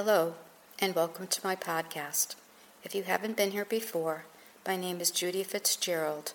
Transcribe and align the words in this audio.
Hello, 0.00 0.34
and 0.78 0.94
welcome 0.94 1.26
to 1.26 1.40
my 1.42 1.56
podcast. 1.56 2.36
If 2.84 2.94
you 2.94 3.02
haven't 3.02 3.36
been 3.36 3.50
here 3.50 3.64
before, 3.64 4.26
my 4.64 4.76
name 4.76 5.00
is 5.00 5.10
Judy 5.10 5.42
Fitzgerald, 5.42 6.34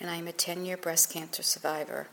and 0.00 0.08
I 0.08 0.14
am 0.16 0.26
a 0.26 0.32
10 0.32 0.64
year 0.64 0.78
breast 0.78 1.12
cancer 1.12 1.42
survivor. 1.42 2.08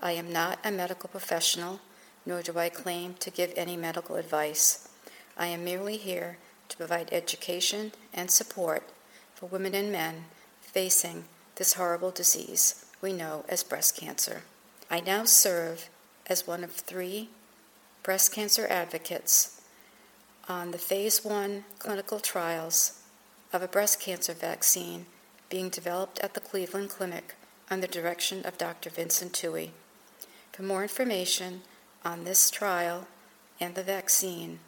I 0.00 0.12
am 0.12 0.32
not 0.32 0.60
a 0.64 0.70
medical 0.70 1.08
professional, 1.08 1.80
nor 2.24 2.40
do 2.40 2.56
I 2.56 2.68
claim 2.68 3.14
to 3.14 3.32
give 3.32 3.52
any 3.56 3.76
medical 3.76 4.14
advice. 4.14 4.88
I 5.36 5.48
am 5.48 5.64
merely 5.64 5.96
here 5.96 6.38
to 6.68 6.76
provide 6.76 7.08
education 7.10 7.90
and 8.14 8.30
support 8.30 8.84
for 9.34 9.46
women 9.46 9.74
and 9.74 9.90
men 9.90 10.26
facing 10.60 11.24
this 11.56 11.72
horrible 11.72 12.12
disease 12.12 12.86
we 13.02 13.12
know 13.12 13.44
as 13.48 13.64
breast 13.64 13.96
cancer. 13.96 14.42
I 14.88 15.00
now 15.00 15.24
serve 15.24 15.88
as 16.28 16.46
one 16.46 16.62
of 16.62 16.70
three 16.70 17.28
breast 18.04 18.32
cancer 18.32 18.68
advocates 18.70 19.55
on 20.48 20.70
the 20.70 20.78
phase 20.78 21.24
one 21.24 21.64
clinical 21.78 22.20
trials 22.20 23.02
of 23.52 23.62
a 23.62 23.68
breast 23.68 24.00
cancer 24.00 24.32
vaccine 24.32 25.04
being 25.48 25.68
developed 25.68 26.18
at 26.20 26.34
the 26.34 26.40
Cleveland 26.40 26.90
Clinic 26.90 27.34
under 27.70 27.86
direction 27.86 28.44
of 28.44 28.58
Dr. 28.58 28.90
Vincent 28.90 29.32
Tuohy. 29.32 29.70
For 30.52 30.62
more 30.62 30.82
information 30.82 31.62
on 32.04 32.24
this 32.24 32.50
trial 32.50 33.06
and 33.60 33.74
the 33.74 33.82
vaccine, 33.82 34.58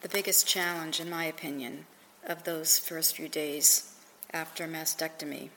the 0.00 0.08
biggest 0.08 0.46
challenge, 0.46 1.00
in 1.00 1.10
my 1.10 1.24
opinion, 1.24 1.84
of 2.24 2.44
those 2.44 2.78
first 2.78 3.16
few 3.16 3.28
days 3.28 3.92
after 4.32 4.66
mastectomy. 4.66 5.50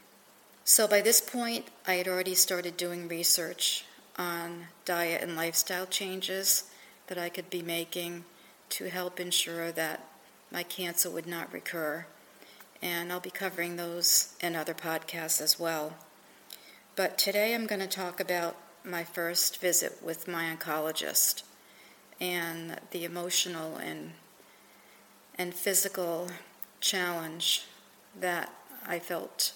So 0.65 0.87
by 0.87 0.99
this 0.99 1.21
point, 1.21 1.67
I 1.87 1.93
had 1.93 2.07
already 2.07 2.35
started 2.35 2.75
doing 2.75 3.07
research 3.07 3.85
on 4.17 4.67
diet 4.83 5.21
and 5.21 5.37
lifestyle 5.37 5.85
changes 5.85 6.65
that 7.07 7.17
I 7.17 7.29
could 7.29 7.49
be 7.49 7.61
making 7.61 8.25
to 8.69 8.89
help 8.89 9.19
ensure 9.19 9.71
that 9.71 10.07
my 10.51 10.63
cancer 10.63 11.09
would 11.09 11.27
not 11.27 11.51
recur. 11.51 12.05
And 12.81 13.11
I'll 13.11 13.19
be 13.19 13.29
covering 13.29 13.75
those 13.75 14.35
in 14.41 14.55
other 14.55 14.73
podcasts 14.73 15.41
as 15.41 15.59
well. 15.59 15.93
But 16.95 17.17
today 17.17 17.55
I'm 17.55 17.65
going 17.65 17.81
to 17.81 17.87
talk 17.87 18.19
about 18.19 18.55
my 18.83 19.03
first 19.03 19.59
visit 19.59 19.99
with 20.03 20.27
my 20.27 20.55
oncologist 20.55 21.43
and 22.19 22.79
the 22.91 23.03
emotional 23.03 23.77
and 23.77 24.11
and 25.35 25.53
physical 25.53 26.29
challenge 26.79 27.65
that 28.19 28.53
I 28.85 28.99
felt 28.99 29.53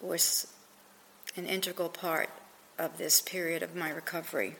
was 0.00 0.52
an 1.36 1.46
integral 1.46 1.88
part 1.88 2.30
of 2.78 2.98
this 2.98 3.20
period 3.20 3.62
of 3.62 3.76
my 3.76 3.90
recovery. 3.90 4.56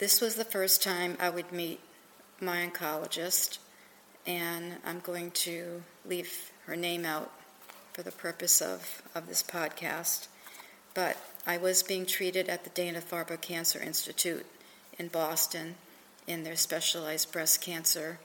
This 0.00 0.22
was 0.22 0.36
the 0.36 0.46
first 0.46 0.82
time 0.82 1.18
I 1.20 1.28
would 1.28 1.52
meet 1.52 1.78
my 2.40 2.66
oncologist, 2.66 3.58
and 4.26 4.76
I'm 4.82 5.00
going 5.00 5.30
to 5.32 5.82
leave 6.06 6.52
her 6.64 6.74
name 6.74 7.04
out 7.04 7.30
for 7.92 8.02
the 8.02 8.10
purpose 8.10 8.62
of, 8.62 9.02
of 9.14 9.28
this 9.28 9.42
podcast. 9.42 10.28
But 10.94 11.18
I 11.46 11.58
was 11.58 11.82
being 11.82 12.06
treated 12.06 12.48
at 12.48 12.64
the 12.64 12.70
Dana 12.70 13.02
Farber 13.02 13.38
Cancer 13.38 13.78
Institute 13.78 14.46
in 14.98 15.08
Boston 15.08 15.74
in 16.26 16.44
their 16.44 16.56
specialized 16.56 17.30
breast 17.30 17.60
cancer 17.60 18.20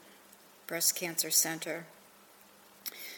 breast 0.66 0.96
cancer 0.96 1.30
center. 1.30 1.84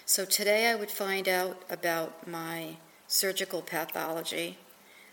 So 0.05 0.25
today 0.25 0.69
I 0.69 0.75
would 0.75 0.91
find 0.91 1.29
out 1.29 1.63
about 1.71 2.27
my 2.27 2.79
surgical 3.07 3.63
pathology. 3.63 4.59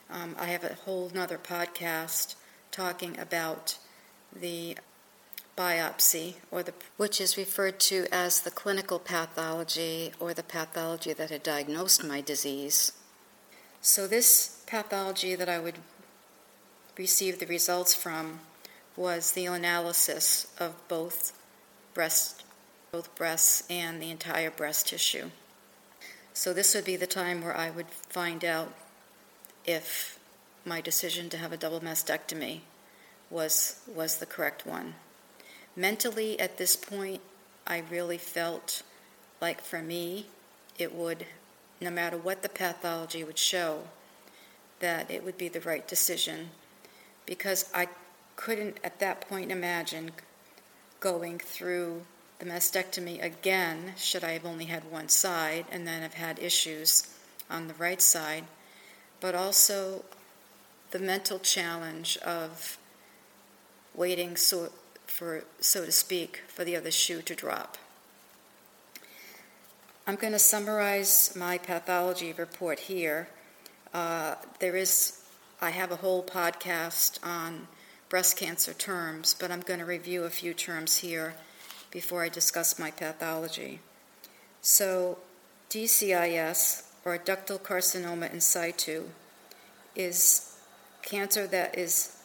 Um, 0.10 0.36
I 0.40 0.46
have 0.46 0.64
a 0.64 0.74
whole 0.74 1.12
nother 1.14 1.38
podcast 1.38 2.34
talking 2.72 3.18
about 3.20 3.78
the 4.36 4.78
biopsy, 5.58 6.36
or 6.52 6.64
the, 6.64 6.74
which 6.98 7.22
is 7.22 7.38
referred 7.38 7.80
to 7.80 8.06
as 8.12 8.42
the 8.42 8.52
clinical 8.52 9.00
pathology 9.00 10.12
or 10.20 10.34
the 10.34 10.44
pathology 10.44 11.14
that 11.14 11.30
had 11.30 11.44
diagnosed 11.44 12.04
my 12.04 12.22
disease. 12.22 12.92
So, 13.82 14.08
this 14.08 14.64
pathology 14.68 15.36
that 15.36 15.48
I 15.48 15.60
would 15.60 15.76
receive 16.98 17.40
the 17.40 17.46
results 17.46 17.94
from 17.94 18.40
was 18.98 19.32
the 19.32 19.46
analysis 19.46 20.48
of 20.60 20.76
both 20.88 21.38
breast, 21.94 22.44
both 22.92 23.14
breasts 23.16 23.64
and 23.70 24.02
the 24.02 24.12
entire 24.12 24.52
breast 24.52 24.88
tissue. 24.88 25.30
So, 26.34 26.52
this 26.52 26.76
would 26.76 26.86
be 26.86 26.98
the 26.98 27.08
time 27.08 27.42
where 27.42 27.56
I 27.56 27.70
would 27.70 27.90
find 27.90 28.44
out 28.44 28.74
if 29.66 30.15
my 30.66 30.82
decision 30.82 31.30
to 31.30 31.38
have 31.38 31.54
a 31.54 31.58
double 31.58 31.80
mastectomy 31.80 32.62
was, 33.30 33.80
was 33.88 34.18
the 34.18 34.26
correct 34.26 34.66
one. 34.66 34.96
Mentally, 35.76 36.40
at 36.40 36.58
this 36.58 36.76
point, 36.76 37.22
I 37.68 37.84
really 37.90 38.18
felt 38.18 38.82
like 39.42 39.62
for 39.62 39.82
me, 39.82 40.28
it 40.78 40.94
would, 40.94 41.26
no 41.80 41.90
matter 41.90 42.18
what 42.18 42.42
the 42.42 42.50
pathology 42.50 43.24
would 43.24 43.38
show, 43.38 43.84
that 44.80 45.10
it 45.10 45.24
would 45.24 45.38
be 45.38 45.48
the 45.48 45.62
right 45.62 45.88
decision 45.88 46.50
because 47.26 47.70
I 47.74 47.88
couldn't 48.36 48.78
at 48.84 49.00
that 49.00 49.22
point 49.28 49.52
imagine 49.52 50.12
going 51.00 51.40
through 51.40 52.04
the 52.40 52.46
mastectomy 52.46 53.24
again 53.24 53.94
should 53.96 54.24
I 54.24 54.32
have 54.32 54.46
only 54.46 54.66
had 54.66 54.92
one 54.92 55.08
side 55.08 55.66
and 55.72 55.88
then 55.88 56.02
have 56.02 56.16
had 56.16 56.40
issues 56.40 57.08
on 57.50 57.68
the 57.68 57.74
right 57.76 58.02
side, 58.02 58.44
but 59.22 59.36
also 59.36 60.04
the 60.96 61.02
mental 61.02 61.40
challenge 61.40 62.18
of 62.20 62.78
waiting 63.94 64.38
so 64.38 64.70
for, 65.08 65.44
so 65.60 65.84
to 65.84 65.92
speak, 65.92 66.42
for 66.48 66.64
the 66.64 66.74
other 66.74 66.90
shoe 66.90 67.22
to 67.22 67.36
drop. 67.36 67.78
I'm 70.08 70.16
going 70.16 70.32
to 70.32 70.40
summarize 70.40 71.36
my 71.36 71.58
pathology 71.58 72.32
report 72.32 72.80
here. 72.80 73.28
Uh, 73.94 74.36
there 74.60 74.78
is, 74.78 75.20
I 75.60 75.72
have 75.72 75.92
a 75.92 75.98
whole 75.98 76.24
podcast 76.24 77.20
on 77.22 77.68
breast 78.08 78.38
cancer 78.38 78.72
terms, 78.72 79.36
but 79.38 79.52
I'm 79.52 79.60
going 79.60 79.82
to 79.82 79.86
review 79.86 80.24
a 80.24 80.30
few 80.30 80.54
terms 80.54 81.00
here 81.00 81.36
before 81.92 82.24
I 82.24 82.30
discuss 82.30 82.80
my 82.80 82.92
pathology. 82.92 83.82
So, 84.62 85.18
DCIS, 85.70 86.84
or 87.04 87.18
ductal 87.18 87.60
carcinoma 87.60 88.32
in 88.32 88.40
situ, 88.40 89.10
is 89.94 90.55
cancer 91.06 91.48
that 91.48 91.78
is 91.78 92.18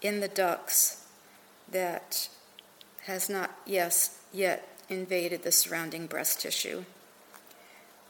in 0.00 0.20
the 0.20 0.28
ducts 0.28 1.04
that 1.70 2.28
has 3.02 3.28
not 3.28 3.50
yes, 3.66 4.18
yet 4.32 4.66
invaded 4.88 5.42
the 5.42 5.52
surrounding 5.52 6.06
breast 6.06 6.40
tissue. 6.40 6.84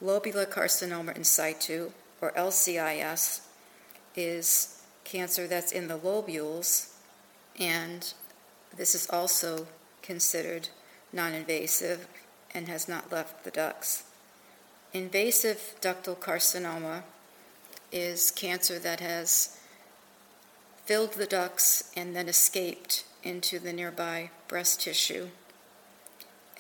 Lobular 0.03 0.47
carcinoma 0.47 1.17
in 1.17 1.25
situ, 1.25 1.91
or 2.21 2.33
LCIS, 2.33 3.41
is 4.15 4.83
cancer 5.05 5.47
that's 5.47 5.73
in 5.73 5.89
the 5.89 5.99
lobules, 5.99 6.93
and 7.59 8.13
this 8.77 8.95
is 8.95 9.09
also 9.11 9.67
considered 10.03 10.69
non 11.13 11.33
invasive 11.33 12.07
and 12.53 12.69
has 12.69 12.89
not 12.89 13.13
left 13.13 13.45
the 13.45 13.51
ducts. 13.51 14.05
Invasive 14.93 15.77
ductal 15.81 16.17
carcinoma 16.17 17.03
is 17.93 18.31
cancer 18.31 18.79
that 18.79 19.01
has 19.01 19.60
filled 20.91 21.13
the 21.13 21.27
ducts 21.27 21.89
and 21.97 22.17
then 22.17 22.29
escaped 22.29 23.05
into 23.23 23.61
the 23.61 23.73
nearby 23.73 24.29
breast 24.49 24.81
tissue, 24.81 25.29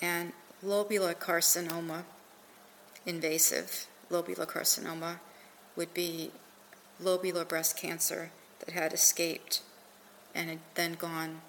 and 0.00 0.32
lobular 0.64 1.16
carcinoma, 1.16 2.04
invasive 3.04 3.88
lobular 4.08 4.46
carcinoma, 4.46 5.18
would 5.74 5.92
be 5.92 6.30
lobular 7.02 7.48
breast 7.48 7.76
cancer 7.76 8.30
that 8.60 8.72
had 8.72 8.92
escaped 8.92 9.62
and 10.32 10.48
had 10.48 10.60
then 10.76 10.94
gone 10.94 11.40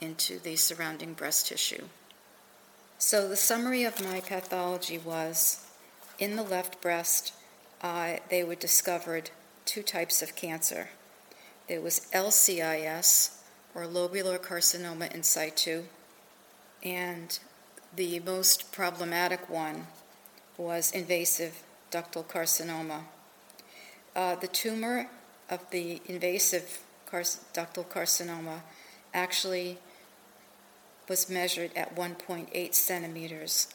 into 0.00 0.38
the 0.38 0.56
surrounding 0.56 1.12
breast 1.12 1.48
tissue. 1.48 1.84
So, 2.96 3.28
the 3.28 3.36
summary 3.36 3.84
of 3.84 4.02
my 4.02 4.20
pathology 4.20 4.96
was 4.96 5.66
in 6.18 6.36
the 6.36 6.42
left 6.42 6.80
breast, 6.80 7.34
uh, 7.82 8.14
they 8.30 8.42
were 8.42 8.54
discovered 8.54 9.28
two 9.66 9.82
types 9.82 10.22
of 10.22 10.34
cancer. 10.34 10.88
There 11.70 11.80
was 11.80 12.08
LCIS, 12.12 13.30
or 13.76 13.82
lobular 13.82 14.40
carcinoma 14.40 15.14
in 15.14 15.22
situ, 15.22 15.84
and 16.82 17.38
the 17.94 18.18
most 18.18 18.72
problematic 18.72 19.48
one 19.48 19.86
was 20.58 20.90
invasive 20.90 21.62
ductal 21.92 22.24
carcinoma. 22.24 23.02
Uh, 24.16 24.34
the 24.34 24.48
tumor 24.48 25.10
of 25.48 25.60
the 25.70 26.02
invasive 26.06 26.80
car- 27.06 27.20
ductal 27.20 27.86
carcinoma 27.86 28.62
actually 29.14 29.78
was 31.08 31.30
measured 31.30 31.70
at 31.76 31.94
1.8 31.94 32.74
centimeters, 32.74 33.68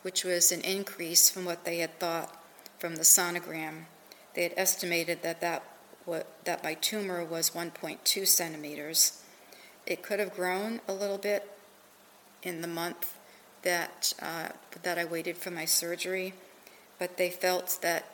which 0.00 0.24
was 0.24 0.52
an 0.52 0.62
increase 0.62 1.28
from 1.28 1.44
what 1.44 1.66
they 1.66 1.80
had 1.80 2.00
thought 2.00 2.34
from 2.78 2.96
the 2.96 3.02
sonogram. 3.02 3.82
They 4.32 4.44
had 4.44 4.54
estimated 4.56 5.22
that 5.22 5.42
that, 5.42 5.62
that 6.44 6.64
my 6.64 6.74
tumor 6.74 7.24
was 7.24 7.50
1.2 7.50 8.26
centimeters. 8.26 9.22
It 9.86 10.02
could 10.02 10.18
have 10.18 10.34
grown 10.34 10.80
a 10.88 10.92
little 10.92 11.18
bit 11.18 11.50
in 12.42 12.60
the 12.60 12.68
month 12.68 13.18
that, 13.62 14.12
uh, 14.20 14.48
that 14.82 14.98
I 14.98 15.04
waited 15.04 15.36
for 15.36 15.50
my 15.50 15.64
surgery, 15.64 16.34
but 16.98 17.16
they 17.16 17.30
felt 17.30 17.78
that 17.82 18.04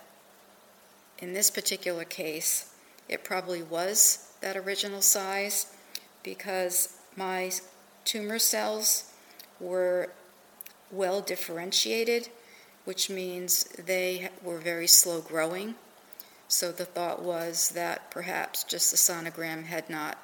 in 1.19 1.32
this 1.32 1.50
particular 1.50 2.05
case, 2.05 2.73
it 3.08 3.25
probably 3.25 3.62
was 3.62 4.32
that 4.40 4.56
original 4.56 5.02
size 5.02 5.75
because 6.23 6.96
my 7.17 7.50
tumor 8.05 8.38
cells 8.38 9.12
were 9.58 10.11
well 10.90 11.20
differentiated, 11.20 12.29
which 12.85 13.11
means 13.11 13.64
they 13.64 14.29
were 14.43 14.58
very 14.58 14.87
slow 14.87 15.20
growing. 15.20 15.75
So 16.49 16.73
the 16.73 16.87
thought 16.87 17.23
was 17.23 17.69
that 17.71 18.11
perhaps 18.11 18.65
just 18.65 18.91
the 18.91 18.97
sonogram 18.97 19.65
had 19.65 19.91
not 19.91 20.17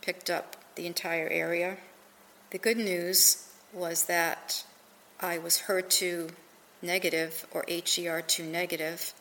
picked 0.00 0.30
up 0.30 0.56
the 0.76 0.86
entire 0.86 1.28
area. 1.28 1.76
The 2.50 2.58
good 2.58 2.76
news 2.76 3.48
was 3.72 4.04
that 4.04 4.64
I 5.18 5.38
was 5.38 5.62
HER2 5.66 6.30
negative 6.82 7.46
or 7.50 7.64
HER2 7.64 8.44
negative. 8.44 9.12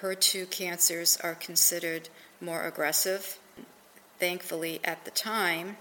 HER2 0.00 0.50
cancers 0.50 1.16
are 1.18 1.36
considered 1.36 2.08
more 2.40 2.64
aggressive. 2.64 3.38
Thankfully, 4.18 4.80
at 4.82 5.04
the 5.04 5.12
time, 5.12 5.76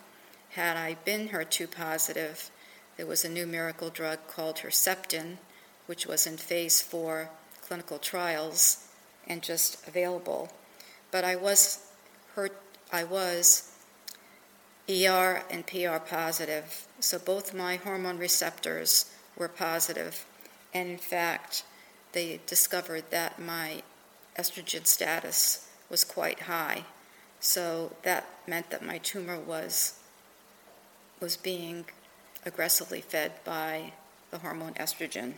had 0.50 0.78
I 0.78 0.98
been 1.04 1.30
HER2 1.30 1.72
positive, 1.72 2.52
there 2.96 3.08
was 3.08 3.26
a 3.26 3.30
new 3.30 3.48
miracle 3.48 3.90
drug 3.90 4.20
called 4.28 4.58
Herceptin, 4.58 5.38
which 5.88 6.06
was 6.06 6.28
in 6.28 6.38
phase 6.38 6.80
four 6.80 7.32
clinical 7.62 7.98
trials 7.98 8.88
and 9.28 9.42
just 9.42 9.88
available. 9.88 10.52
But 11.12 11.24
I 11.24 11.36
was 11.36 11.92
her, 12.36 12.50
I 12.92 13.04
was 13.04 13.72
ER 14.90 15.44
and 15.50 15.66
PR 15.68 15.98
positive, 15.98 16.88
so 17.00 17.20
both 17.20 17.54
my 17.54 17.76
hormone 17.76 18.18
receptors 18.18 19.12
were 19.38 19.48
positive, 19.48 20.26
and 20.74 20.90
in 20.90 20.98
fact, 20.98 21.64
they 22.14 22.42
discovered 22.46 23.06
that 23.12 23.40
my 23.40 23.84
estrogen 24.38 24.86
status 24.86 25.70
was 25.90 26.04
quite 26.04 26.42
high. 26.42 26.84
So 27.40 27.94
that 28.04 28.26
meant 28.48 28.70
that 28.70 28.86
my 28.86 28.98
tumor 28.98 29.40
was 29.40 29.98
was 31.20 31.38
being 31.38 31.86
aggressively 32.46 33.02
fed 33.02 33.32
by 33.44 33.94
the 34.32 34.40
hormone 34.40 34.74
estrogen. 34.74 35.34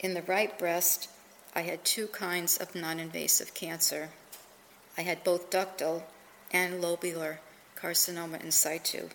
In 0.00 0.14
the 0.14 0.22
right 0.22 0.58
breast, 0.58 1.08
I 1.54 1.62
had 1.62 1.84
two 1.84 2.08
kinds 2.08 2.56
of 2.56 2.74
non 2.74 2.98
invasive 2.98 3.54
cancer. 3.54 4.10
I 4.98 5.02
had 5.02 5.22
both 5.22 5.50
ductal 5.50 6.02
and 6.52 6.82
lobular 6.82 7.38
carcinoma 7.76 8.42
in 8.42 8.50
situ. 8.50 9.08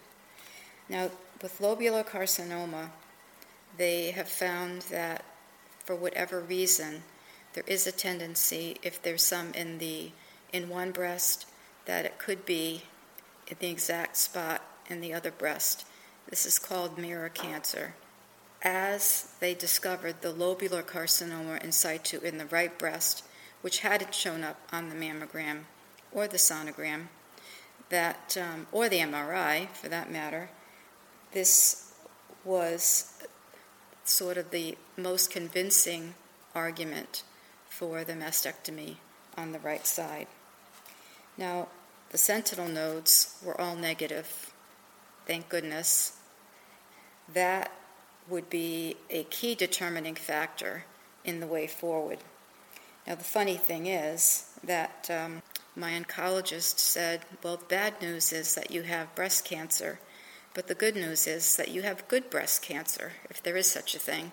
Now, 0.87 1.11
with 1.41 1.59
lobular 1.59 2.05
carcinoma, 2.05 2.89
they 3.77 4.11
have 4.11 4.29
found 4.29 4.83
that 4.83 5.23
for 5.83 5.95
whatever 5.95 6.39
reason, 6.39 7.03
there 7.53 7.63
is 7.67 7.87
a 7.87 7.91
tendency, 7.91 8.77
if 8.83 9.01
there's 9.01 9.23
some 9.23 9.53
in 9.53 9.79
the 9.79 10.11
in 10.53 10.69
one 10.69 10.91
breast, 10.91 11.45
that 11.85 12.05
it 12.05 12.19
could 12.19 12.45
be 12.45 12.83
in 13.47 13.57
the 13.59 13.69
exact 13.69 14.17
spot 14.17 14.61
in 14.89 15.01
the 15.01 15.13
other 15.13 15.31
breast. 15.31 15.85
This 16.29 16.45
is 16.45 16.59
called 16.59 16.97
mirror 16.97 17.29
cancer. 17.29 17.95
As 18.61 19.31
they 19.39 19.53
discovered 19.53 20.21
the 20.21 20.33
lobular 20.33 20.83
carcinoma 20.83 21.63
in 21.63 21.71
situ 21.71 22.19
in 22.19 22.37
the 22.37 22.45
right 22.45 22.77
breast, 22.77 23.23
which 23.61 23.79
hadn't 23.79 24.13
shown 24.13 24.43
up 24.43 24.59
on 24.71 24.89
the 24.89 24.95
mammogram 24.95 25.61
or 26.11 26.27
the 26.27 26.37
sonogram, 26.37 27.07
that 27.89 28.37
um, 28.39 28.67
or 28.71 28.89
the 28.89 28.99
MRI 28.99 29.69
for 29.69 29.87
that 29.87 30.11
matter, 30.11 30.49
this 31.31 31.93
was 32.43 33.13
sort 34.03 34.37
of 34.37 34.51
the 34.51 34.77
most 34.97 35.31
convincing 35.31 36.15
argument 36.53 37.23
for 37.69 38.03
the 38.03 38.13
mastectomy 38.13 38.95
on 39.37 39.51
the 39.51 39.59
right 39.59 39.85
side. 39.85 40.27
Now, 41.37 41.69
the 42.09 42.17
sentinel 42.17 42.67
nodes 42.67 43.37
were 43.43 43.59
all 43.59 43.75
negative, 43.75 44.51
thank 45.25 45.47
goodness. 45.47 46.17
That 47.31 47.71
would 48.29 48.49
be 48.49 48.95
a 49.09 49.23
key 49.25 49.55
determining 49.55 50.15
factor 50.15 50.83
in 51.23 51.39
the 51.39 51.47
way 51.47 51.67
forward. 51.67 52.19
Now, 53.07 53.15
the 53.15 53.23
funny 53.23 53.57
thing 53.57 53.87
is 53.87 54.45
that 54.63 55.09
um, 55.09 55.41
my 55.75 55.91
oncologist 55.91 56.79
said, 56.79 57.21
Well, 57.43 57.57
the 57.57 57.65
bad 57.65 58.01
news 58.01 58.31
is 58.31 58.55
that 58.55 58.71
you 58.71 58.83
have 58.83 59.15
breast 59.15 59.45
cancer, 59.45 59.99
but 60.53 60.67
the 60.67 60.75
good 60.75 60.95
news 60.95 61.25
is 61.27 61.55
that 61.57 61.69
you 61.69 61.81
have 61.81 62.07
good 62.07 62.29
breast 62.29 62.61
cancer, 62.61 63.13
if 63.29 63.41
there 63.41 63.57
is 63.57 63.69
such 63.69 63.95
a 63.95 63.99
thing. 63.99 64.31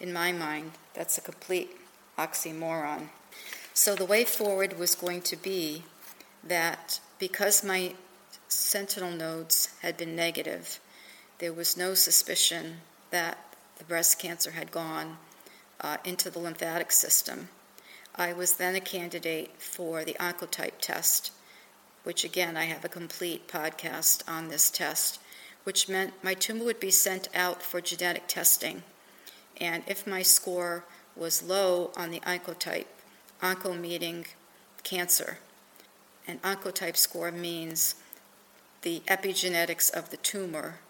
In 0.00 0.12
my 0.12 0.32
mind, 0.32 0.72
that's 0.92 1.18
a 1.18 1.22
complete 1.22 1.76
oxymoron. 2.18 3.08
So 3.72 3.94
the 3.94 4.04
way 4.04 4.24
forward 4.24 4.78
was 4.78 4.94
going 4.94 5.22
to 5.22 5.36
be 5.36 5.84
that 6.42 7.00
because 7.18 7.64
my 7.64 7.94
sentinel 8.48 9.10
nodes 9.10 9.74
had 9.82 9.96
been 9.96 10.14
negative, 10.14 10.78
there 11.38 11.52
was 11.52 11.76
no 11.76 11.94
suspicion 11.94 12.78
that 13.14 13.38
the 13.78 13.84
breast 13.84 14.18
cancer 14.18 14.50
had 14.50 14.72
gone 14.72 15.18
uh, 15.80 15.98
into 16.04 16.30
the 16.30 16.40
lymphatic 16.40 16.90
system. 16.90 17.48
I 18.16 18.32
was 18.32 18.54
then 18.54 18.74
a 18.74 18.80
candidate 18.80 19.52
for 19.56 20.02
the 20.02 20.16
Oncotype 20.18 20.80
test, 20.80 21.30
which 22.02 22.24
again, 22.24 22.56
I 22.56 22.64
have 22.64 22.84
a 22.84 22.88
complete 22.88 23.46
podcast 23.46 24.28
on 24.28 24.48
this 24.48 24.68
test, 24.68 25.20
which 25.62 25.88
meant 25.88 26.24
my 26.24 26.34
tumor 26.34 26.64
would 26.64 26.80
be 26.80 26.90
sent 26.90 27.28
out 27.36 27.62
for 27.62 27.80
genetic 27.80 28.26
testing. 28.26 28.82
And 29.60 29.84
if 29.86 30.08
my 30.08 30.22
score 30.22 30.84
was 31.14 31.40
low 31.40 31.92
on 31.96 32.10
the 32.10 32.20
oncotype, 32.20 32.86
onco 33.40 33.80
meaning 33.80 34.26
cancer. 34.82 35.38
An 36.26 36.38
oncotype 36.38 36.96
score 36.96 37.30
means 37.30 37.94
the 38.82 39.02
epigenetics 39.06 39.88
of 39.88 40.10
the 40.10 40.16
tumor, 40.16 40.80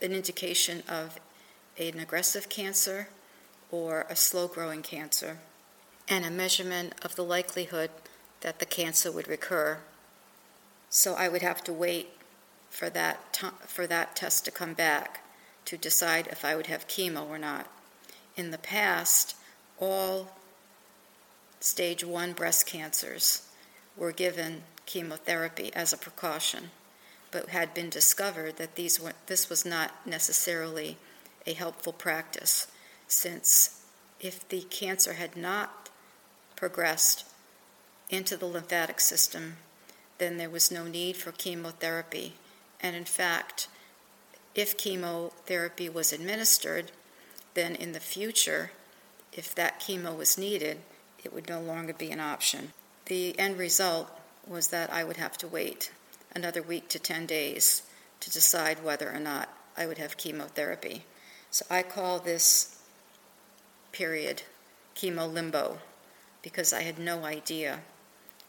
an 0.00 0.12
indication 0.12 0.84
of 0.88 1.18
an 1.78 1.98
aggressive 1.98 2.48
cancer 2.48 3.08
or 3.70 4.06
a 4.10 4.16
slow 4.16 4.46
growing 4.46 4.82
cancer, 4.82 5.38
and 6.08 6.24
a 6.24 6.30
measurement 6.30 6.94
of 7.02 7.16
the 7.16 7.24
likelihood 7.24 7.90
that 8.42 8.58
the 8.58 8.66
cancer 8.66 9.10
would 9.10 9.26
recur. 9.26 9.78
So 10.90 11.14
I 11.14 11.28
would 11.28 11.42
have 11.42 11.64
to 11.64 11.72
wait 11.72 12.10
for 12.68 12.90
that, 12.90 13.32
t- 13.32 13.46
for 13.66 13.86
that 13.86 14.14
test 14.14 14.44
to 14.44 14.50
come 14.50 14.74
back 14.74 15.24
to 15.64 15.76
decide 15.76 16.26
if 16.26 16.44
I 16.44 16.54
would 16.54 16.66
have 16.66 16.88
chemo 16.88 17.26
or 17.26 17.38
not. 17.38 17.66
In 18.36 18.50
the 18.50 18.58
past, 18.58 19.36
all 19.78 20.32
stage 21.60 22.04
one 22.04 22.32
breast 22.32 22.66
cancers 22.66 23.48
were 23.96 24.12
given 24.12 24.64
chemotherapy 24.86 25.72
as 25.74 25.92
a 25.92 25.98
precaution, 25.98 26.70
but 27.30 27.50
had 27.50 27.72
been 27.72 27.88
discovered 27.88 28.56
that 28.56 28.74
these 28.74 29.00
were, 29.00 29.12
this 29.26 29.48
was 29.48 29.64
not 29.64 30.06
necessarily 30.06 30.96
a 31.46 31.52
helpful 31.52 31.92
practice, 31.92 32.66
since 33.08 33.84
if 34.20 34.48
the 34.48 34.62
cancer 34.62 35.14
had 35.14 35.36
not 35.36 35.90
progressed 36.56 37.24
into 38.08 38.36
the 38.36 38.46
lymphatic 38.46 39.00
system, 39.00 39.56
then 40.18 40.36
there 40.36 40.50
was 40.50 40.70
no 40.70 40.84
need 40.84 41.16
for 41.16 41.32
chemotherapy. 41.32 42.34
And 42.80 42.94
in 42.94 43.04
fact, 43.04 43.68
if 44.54 44.76
chemotherapy 44.76 45.88
was 45.88 46.12
administered, 46.12 46.92
then 47.54 47.74
in 47.74 47.92
the 47.92 48.00
future, 48.00 48.70
if 49.32 49.54
that 49.54 49.80
chemo 49.80 50.16
was 50.16 50.38
needed, 50.38 50.78
it 51.24 51.32
would 51.32 51.48
no 51.48 51.60
longer 51.60 51.92
be 51.92 52.10
an 52.10 52.20
option. 52.20 52.72
The 53.06 53.38
end 53.38 53.58
result 53.58 54.10
was 54.46 54.68
that 54.68 54.92
I 54.92 55.04
would 55.04 55.16
have 55.16 55.38
to 55.38 55.48
wait 55.48 55.90
another 56.34 56.62
week 56.62 56.88
to 56.90 56.98
10 56.98 57.26
days 57.26 57.82
to 58.20 58.30
decide 58.30 58.84
whether 58.84 59.10
or 59.10 59.18
not 59.18 59.48
I 59.76 59.86
would 59.86 59.98
have 59.98 60.16
chemotherapy. 60.16 61.04
So 61.52 61.66
I 61.68 61.82
call 61.82 62.18
this 62.18 62.78
period 63.92 64.40
chemo 64.96 65.30
limbo 65.30 65.80
because 66.40 66.72
I 66.72 66.80
had 66.80 66.98
no 66.98 67.24
idea 67.24 67.80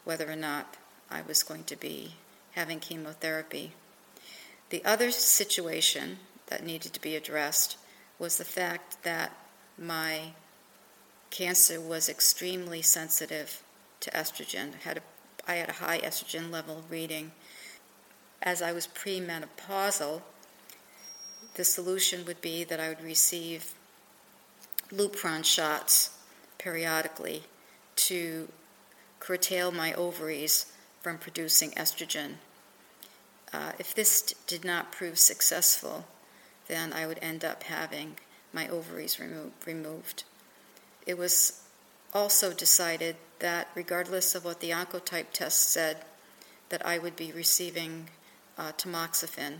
whether 0.05 0.31
or 0.31 0.37
not 0.37 0.77
I 1.11 1.21
was 1.21 1.43
going 1.43 1.65
to 1.65 1.75
be 1.75 2.15
having 2.53 2.79
chemotherapy. 2.79 3.73
The 4.69 4.85
other 4.85 5.11
situation 5.11 6.19
that 6.47 6.65
needed 6.65 6.93
to 6.93 7.01
be 7.01 7.17
addressed 7.17 7.77
was 8.19 8.37
the 8.37 8.45
fact 8.45 9.03
that 9.03 9.35
my 9.77 10.31
cancer 11.29 11.81
was 11.81 12.07
extremely 12.07 12.81
sensitive 12.81 13.63
to 13.99 14.11
estrogen. 14.11 14.75
I 14.75 14.87
had 14.87 14.97
a, 14.97 15.01
I 15.45 15.55
had 15.55 15.69
a 15.69 15.73
high 15.73 15.99
estrogen 15.99 16.51
level 16.51 16.85
reading. 16.89 17.33
As 18.41 18.61
I 18.61 18.71
was 18.71 18.87
premenopausal, 18.87 20.21
the 21.55 21.63
solution 21.63 22.25
would 22.25 22.41
be 22.41 22.63
that 22.63 22.79
I 22.79 22.89
would 22.89 23.03
receive 23.03 23.73
Lupron 24.91 25.43
shots 25.43 26.17
periodically 26.57 27.43
to 27.95 28.47
curtail 29.19 29.71
my 29.71 29.93
ovaries 29.93 30.71
from 31.01 31.17
producing 31.17 31.71
estrogen. 31.71 32.35
Uh, 33.51 33.71
if 33.77 33.93
this 33.93 34.33
did 34.47 34.65
not 34.65 34.91
prove 34.91 35.19
successful, 35.19 36.05
then 36.67 36.91
I 36.91 37.05
would 37.05 37.19
end 37.21 37.45
up 37.45 37.63
having 37.63 38.17
my 38.51 38.67
ovaries 38.67 39.19
remo- 39.19 39.51
removed. 39.65 40.23
It 41.05 41.17
was 41.17 41.61
also 42.13 42.53
decided 42.53 43.15
that, 43.39 43.67
regardless 43.75 44.35
of 44.35 44.45
what 44.45 44.59
the 44.59 44.71
oncotype 44.71 45.31
test 45.33 45.69
said, 45.69 46.05
that 46.69 46.85
I 46.85 46.97
would 46.97 47.15
be 47.15 47.31
receiving 47.31 48.09
uh, 48.57 48.71
tamoxifen 48.71 49.59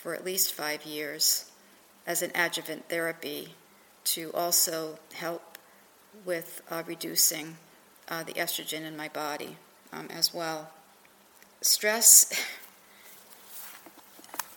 for 0.00 0.14
at 0.14 0.24
least 0.24 0.54
five 0.54 0.84
years 0.84 1.50
as 2.06 2.22
an 2.22 2.30
adjuvant 2.36 2.88
therapy 2.88 3.54
to 4.04 4.30
also 4.32 4.96
help 5.12 5.58
with 6.24 6.62
uh, 6.70 6.84
reducing 6.86 7.56
uh, 8.08 8.22
the 8.22 8.32
estrogen 8.34 8.82
in 8.82 8.96
my 8.96 9.08
body 9.08 9.56
um, 9.92 10.06
as 10.08 10.32
well. 10.32 10.70
Stress 11.62 12.32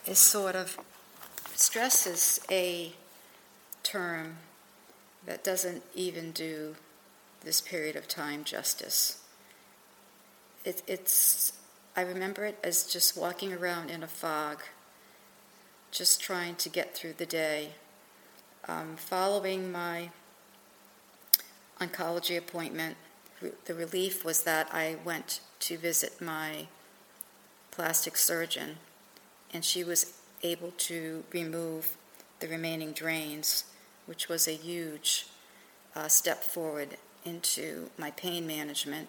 is 0.06 0.18
sort 0.18 0.54
of, 0.54 0.78
stress 1.56 2.06
is 2.06 2.40
a 2.48 2.92
term 3.82 4.36
that 5.26 5.42
doesn't 5.42 5.82
even 5.92 6.30
do 6.30 6.76
this 7.42 7.60
period 7.60 7.96
of 7.96 8.06
time 8.06 8.44
justice. 8.44 9.20
It, 10.64 10.84
it's, 10.86 11.52
I 11.96 12.02
remember 12.02 12.44
it 12.44 12.60
as 12.62 12.86
just 12.86 13.16
walking 13.16 13.52
around 13.52 13.90
in 13.90 14.04
a 14.04 14.08
fog, 14.08 14.62
just 15.92 16.20
trying 16.20 16.56
to 16.56 16.68
get 16.68 16.96
through 16.96 17.12
the 17.12 17.26
day. 17.26 17.68
Um, 18.66 18.96
following 18.96 19.70
my 19.70 20.10
oncology 21.80 22.36
appointment, 22.36 22.96
the 23.66 23.74
relief 23.74 24.24
was 24.24 24.42
that 24.44 24.68
I 24.72 24.96
went 25.04 25.40
to 25.60 25.76
visit 25.76 26.20
my 26.20 26.66
plastic 27.70 28.16
surgeon, 28.16 28.76
and 29.52 29.64
she 29.64 29.84
was 29.84 30.14
able 30.42 30.72
to 30.78 31.24
remove 31.32 31.96
the 32.40 32.48
remaining 32.48 32.92
drains, 32.92 33.64
which 34.06 34.28
was 34.28 34.48
a 34.48 34.52
huge 34.52 35.26
uh, 35.94 36.08
step 36.08 36.42
forward 36.42 36.96
into 37.24 37.90
my 37.98 38.10
pain 38.12 38.46
management. 38.46 39.08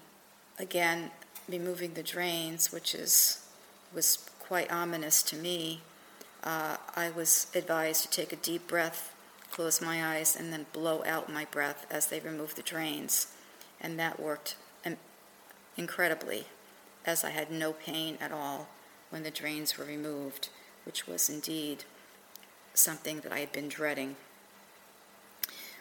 Again, 0.59 1.11
removing 1.47 1.93
the 1.93 2.03
drains, 2.03 2.71
which 2.71 2.93
is 2.93 3.39
was 3.93 4.29
quite 4.39 4.71
ominous 4.71 5.23
to 5.23 5.35
me. 5.35 5.81
Uh, 6.43 6.77
I 6.95 7.09
was 7.09 7.47
advised 7.55 8.03
to 8.03 8.09
take 8.09 8.33
a 8.33 8.37
deep 8.37 8.67
breath, 8.67 9.15
close 9.49 9.81
my 9.81 10.17
eyes, 10.17 10.35
and 10.35 10.51
then 10.51 10.65
blow 10.73 11.03
out 11.05 11.31
my 11.31 11.45
breath 11.45 11.85
as 11.89 12.07
they 12.07 12.19
removed 12.19 12.57
the 12.57 12.63
drains, 12.63 13.27
and 13.79 13.97
that 13.99 14.19
worked 14.19 14.55
incredibly, 15.77 16.45
as 17.05 17.23
I 17.23 17.31
had 17.31 17.51
no 17.51 17.73
pain 17.73 18.17
at 18.21 18.31
all 18.31 18.67
when 19.09 19.23
the 19.23 19.31
drains 19.31 19.77
were 19.77 19.85
removed, 19.85 20.49
which 20.85 21.07
was 21.07 21.29
indeed 21.29 21.85
something 22.73 23.21
that 23.21 23.31
I 23.31 23.39
had 23.39 23.51
been 23.51 23.69
dreading. 23.69 24.15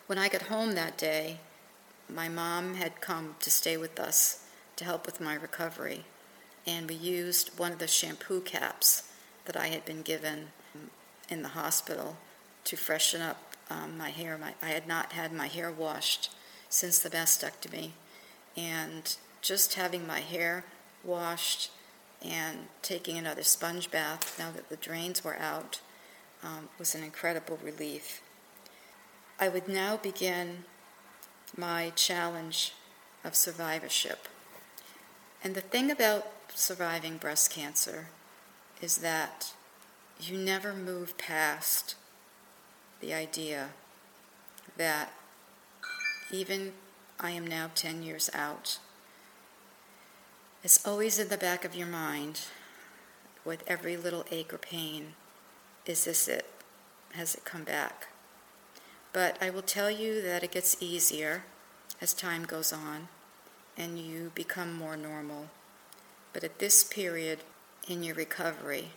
When 0.06 0.18
I 0.18 0.28
got 0.28 0.42
home 0.42 0.72
that 0.74 0.96
day, 0.96 1.38
my 2.08 2.28
mom 2.28 2.74
had 2.74 3.00
come 3.00 3.36
to 3.40 3.50
stay 3.50 3.76
with 3.76 3.98
us 3.98 4.44
to 4.76 4.84
help 4.84 5.06
with 5.06 5.20
my 5.20 5.34
recovery, 5.34 6.04
and 6.66 6.88
we 6.88 6.94
used 6.94 7.58
one 7.58 7.72
of 7.72 7.78
the 7.78 7.86
shampoo 7.86 8.40
caps 8.40 9.04
that 9.44 9.56
I 9.56 9.68
had 9.68 9.84
been 9.84 10.02
given 10.02 10.48
in 11.28 11.42
the 11.42 11.48
hospital 11.48 12.16
to 12.64 12.76
freshen 12.76 13.20
up 13.20 13.38
um, 13.70 13.96
my 13.96 14.10
hair. 14.10 14.38
My, 14.38 14.54
I 14.62 14.68
had 14.68 14.86
not 14.86 15.12
had 15.12 15.32
my 15.32 15.46
hair 15.46 15.70
washed 15.70 16.30
since 16.68 16.98
the 16.98 17.10
mastectomy, 17.10 17.90
and 18.56 19.16
just 19.40 19.74
having 19.74 20.06
my 20.06 20.20
hair 20.20 20.64
washed 21.04 21.70
and 22.24 22.68
taking 22.82 23.18
another 23.18 23.42
sponge 23.42 23.90
bath 23.90 24.38
now 24.38 24.50
that 24.52 24.68
the 24.68 24.76
drains 24.76 25.24
were 25.24 25.36
out 25.36 25.80
um, 26.42 26.68
was 26.78 26.94
an 26.94 27.02
incredible 27.02 27.58
relief. 27.62 28.22
I 29.38 29.48
would 29.48 29.68
now 29.68 29.96
begin 29.96 30.64
my 31.56 31.90
challenge 31.96 32.72
of 33.24 33.34
survivorship. 33.34 34.28
And 35.42 35.54
the 35.54 35.60
thing 35.60 35.90
about 35.90 36.30
surviving 36.54 37.16
breast 37.16 37.50
cancer 37.50 38.08
is 38.82 38.98
that 38.98 39.54
you 40.20 40.36
never 40.36 40.74
move 40.74 41.16
past 41.16 41.94
the 43.00 43.14
idea 43.14 43.70
that 44.76 45.12
even 46.30 46.72
I 47.18 47.30
am 47.30 47.46
now 47.46 47.70
10 47.74 48.02
years 48.02 48.28
out, 48.34 48.78
it's 50.62 50.86
always 50.86 51.18
in 51.18 51.28
the 51.28 51.38
back 51.38 51.64
of 51.64 51.74
your 51.74 51.86
mind 51.86 52.42
with 53.44 53.64
every 53.66 53.96
little 53.96 54.24
ache 54.30 54.52
or 54.52 54.58
pain 54.58 55.14
is 55.84 56.04
this 56.04 56.28
it? 56.28 56.46
Has 57.14 57.34
it 57.34 57.44
come 57.44 57.64
back? 57.64 58.06
But 59.12 59.36
I 59.42 59.50
will 59.50 59.62
tell 59.62 59.90
you 59.90 60.22
that 60.22 60.44
it 60.44 60.52
gets 60.52 60.80
easier 60.80 61.44
as 62.00 62.14
time 62.14 62.44
goes 62.44 62.72
on 62.72 63.08
and 63.76 63.98
you 63.98 64.30
become 64.34 64.72
more 64.72 64.96
normal. 64.96 65.48
But 66.32 66.44
at 66.44 66.60
this 66.60 66.84
period 66.84 67.40
in 67.88 68.02
your 68.02 68.14
recovery, 68.14 68.90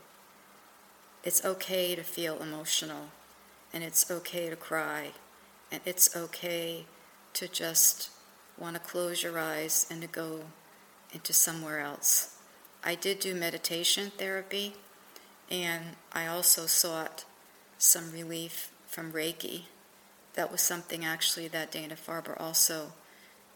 it's 1.23 1.43
okay 1.43 1.95
to 1.95 2.03
feel 2.03 2.41
emotional 2.41 3.09
and 3.73 3.83
it's 3.83 4.09
okay 4.11 4.49
to 4.49 4.55
cry 4.55 5.11
and 5.71 5.81
it's 5.85 6.15
okay 6.15 6.85
to 7.33 7.47
just 7.47 8.11
want 8.57 8.75
to 8.75 8.79
close 8.79 9.23
your 9.23 9.39
eyes 9.39 9.87
and 9.89 10.01
to 10.01 10.07
go 10.07 10.41
into 11.13 11.33
somewhere 11.33 11.79
else. 11.79 12.37
I 12.83 12.95
did 12.95 13.19
do 13.19 13.33
meditation 13.33 14.11
therapy 14.17 14.75
and 15.49 15.95
I 16.13 16.27
also 16.27 16.67
sought 16.67 17.25
some 17.77 18.11
relief 18.11 18.71
from 18.87 19.11
Reiki 19.11 19.63
that 20.35 20.51
was 20.51 20.61
something 20.61 21.03
actually 21.03 21.47
that 21.47 21.71
Dana 21.71 21.95
Farber 21.95 22.39
also 22.39 22.91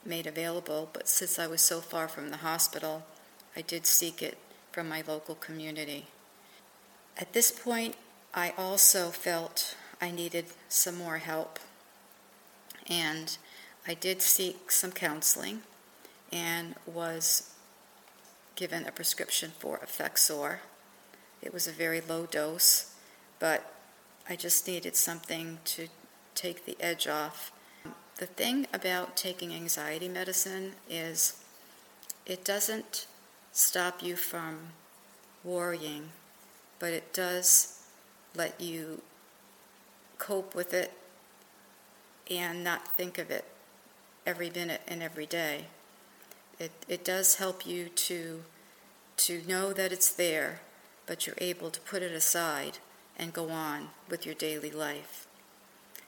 made 0.06 0.26
available, 0.26 0.90
but 0.94 1.08
since 1.08 1.38
I 1.38 1.46
was 1.46 1.62
so 1.62 1.82
far 1.82 2.08
from 2.08 2.30
the 2.30 2.38
hospital, 2.38 3.04
I 3.56 3.62
did 3.62 3.86
seek 3.86 4.22
it 4.22 4.38
from 4.72 4.90
my 4.90 5.04
local 5.08 5.36
community. 5.36 6.08
At 7.18 7.34
this 7.34 7.52
point, 7.52 7.96
I 8.34 8.54
also 8.58 9.10
felt 9.10 9.76
I 10.02 10.12
needed 10.12 10.46
some 10.70 10.98
more 10.98 11.18
help, 11.18 11.60
and 12.88 13.38
I 13.88 13.94
did 13.94 14.22
seek 14.22 14.72
some 14.72 14.92
counseling 14.92 15.62
and 16.32 16.76
was 16.86 17.54
given 18.56 18.86
a 18.86 18.92
prescription 18.92 19.52
for 19.58 19.80
Effexor. 19.80 20.58
It 21.42 21.54
was 21.54 21.68
a 21.68 21.72
very 21.72 22.02
low 22.02 22.26
dose, 22.26 22.94
but 23.40 23.74
I 24.30 24.36
just 24.36 24.68
needed 24.68 24.96
something 24.96 25.60
to 25.66 25.88
take 26.36 26.66
the 26.66 26.78
edge 26.80 27.08
off. 27.08 27.52
The 28.18 28.28
thing 28.28 28.68
about 28.74 29.18
taking 29.18 29.54
anxiety 29.54 30.08
medicine 30.08 30.74
is 30.90 31.42
it 32.26 32.46
doesn't 32.46 33.08
stop 33.60 34.02
you 34.02 34.16
from 34.16 34.58
worrying, 35.44 36.10
but 36.80 36.94
it 36.94 37.14
does 37.14 37.84
let 38.34 38.62
you 38.62 39.02
cope 40.18 40.56
with 40.56 40.74
it 40.74 40.94
and 42.32 42.64
not 42.64 42.88
think 42.88 43.18
of 43.18 43.30
it 43.30 43.44
every 44.26 44.50
minute 44.50 44.82
and 44.88 45.04
every 45.04 45.26
day. 45.26 45.66
It, 46.58 46.72
it 46.88 47.04
does 47.04 47.36
help 47.36 47.68
you 47.68 47.90
to, 47.90 48.44
to 49.18 49.42
know 49.46 49.74
that 49.74 49.92
it's 49.92 50.12
there, 50.12 50.62
but 51.06 51.28
you're 51.28 51.36
able 51.40 51.70
to 51.70 51.82
put 51.82 52.02
it 52.02 52.14
aside 52.14 52.78
and 53.18 53.34
go 53.34 53.50
on 53.50 53.90
with 54.10 54.26
your 54.26 54.36
daily 54.36 54.72
life. 54.72 55.28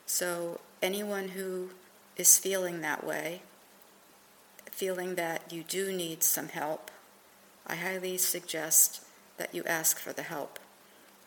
So, 0.05 0.62
anyone 0.81 1.29
who 1.29 1.72
is 2.15 2.38
feeling 2.38 2.79
that 2.79 3.05
way, 3.05 3.41
feeling 4.72 5.15
that 5.15 5.51
you 5.51 5.63
do 5.63 5.91
need 5.91 6.24
some 6.24 6.48
help, 6.48 6.91
I 7.65 7.75
highly 7.75 8.17
suggest 8.17 9.03
that 9.37 9.53
you 9.53 9.63
ask 9.65 9.99
for 9.99 10.13
the 10.13 10.23
help. 10.23 10.59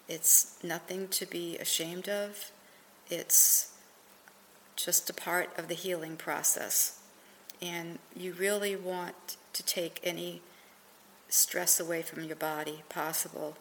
It's 0.09 0.59
nothing 0.63 1.09
to 1.09 1.27
be 1.27 1.57
ashamed 1.59 2.09
of, 2.09 2.51
it's 3.09 3.73
just 4.77 5.09
a 5.09 5.15
part 5.15 5.51
of 5.59 5.69
the 5.69 5.75
healing 5.75 6.17
process. 6.17 7.01
And 7.63 7.99
you 8.15 8.33
really 8.33 8.77
want 8.77 9.37
to 9.53 9.63
take 9.63 10.01
any 10.03 10.43
stress 11.29 11.81
away 11.81 12.03
from 12.03 12.25
your 12.25 12.37
body 12.37 12.83
possible 12.89 13.57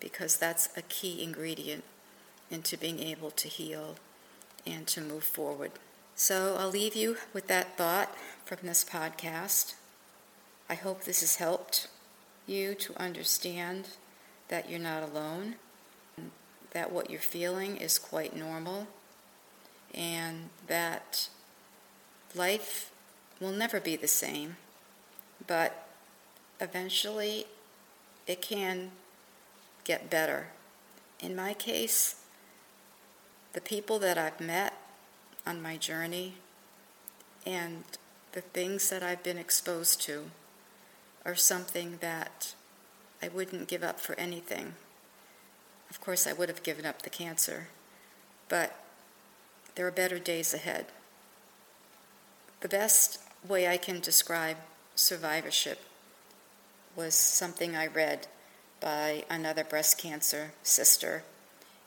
because 0.00 0.36
that's 0.36 0.68
a 0.76 0.82
key 0.82 1.22
ingredient 1.22 1.84
into 2.50 2.76
being 2.76 3.00
able 3.00 3.30
to 3.32 3.48
heal 3.48 3.96
and 4.66 4.86
to 4.86 5.00
move 5.00 5.24
forward. 5.24 5.72
So 6.14 6.56
I'll 6.58 6.70
leave 6.70 6.96
you 6.96 7.16
with 7.32 7.46
that 7.48 7.76
thought 7.76 8.14
from 8.44 8.58
this 8.62 8.84
podcast. 8.84 9.74
I 10.68 10.74
hope 10.74 11.04
this 11.04 11.20
has 11.20 11.36
helped 11.36 11.88
you 12.48 12.74
to 12.74 13.00
understand 13.00 13.88
that 14.48 14.70
you're 14.70 14.78
not 14.78 15.02
alone, 15.02 15.56
that 16.72 16.92
what 16.92 17.10
you're 17.10 17.20
feeling 17.20 17.76
is 17.76 17.98
quite 17.98 18.36
normal, 18.36 18.86
and 19.94 20.50
that 20.66 21.28
life 22.34 22.90
will 23.40 23.52
never 23.52 23.80
be 23.80 23.96
the 23.96 24.08
same, 24.08 24.56
but 25.46 25.86
eventually 26.60 27.46
it 28.26 28.42
can 28.42 28.90
get 29.84 30.10
better. 30.10 30.48
In 31.20 31.34
my 31.34 31.54
case, 31.54 32.16
the 33.52 33.60
people 33.60 33.98
that 33.98 34.18
I've 34.18 34.40
met 34.40 34.74
on 35.46 35.62
my 35.62 35.76
journey 35.76 36.34
and 37.46 37.84
the 38.32 38.42
things 38.42 38.90
that 38.90 39.02
I've 39.02 39.22
been 39.22 39.38
exposed 39.38 40.02
to 40.02 40.30
are 41.24 41.34
something 41.34 41.98
that 42.00 42.54
I 43.22 43.28
wouldn't 43.28 43.68
give 43.68 43.82
up 43.82 44.00
for 44.00 44.18
anything. 44.18 44.74
Of 45.90 46.00
course, 46.00 46.26
I 46.26 46.32
would 46.32 46.48
have 46.48 46.62
given 46.62 46.86
up 46.86 47.02
the 47.02 47.10
cancer, 47.10 47.68
but 48.48 48.76
there 49.74 49.86
are 49.86 49.92
better 49.92 50.18
days 50.18 50.54
ahead. 50.54 50.86
The 52.60 52.68
best 52.68 53.20
way 53.46 53.68
I 53.68 53.76
can 53.76 54.00
describe 54.00 54.56
survivorship 54.94 55.80
was 56.96 57.14
something 57.14 57.76
I 57.76 57.86
read 57.86 58.26
by 58.80 59.24
another 59.30 59.64
breast 59.64 59.98
cancer 59.98 60.52
sister, 60.62 61.24